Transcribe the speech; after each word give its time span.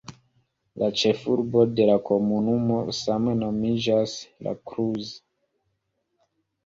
La 0.83 0.87
ĉefurbo 1.01 1.65
de 1.79 1.85
la 1.91 1.97
komunumo 2.07 2.79
same 3.03 3.37
nomiĝas 3.43 4.17
"La 4.49 4.55
Cruz". 4.73 5.13